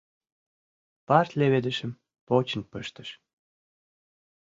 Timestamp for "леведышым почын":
1.39-2.61